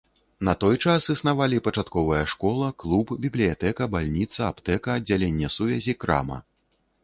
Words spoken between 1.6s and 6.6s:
пачатковая школа, клуб, бібліятэка, бальніца, аптэка, аддзяленне сувязі, крама.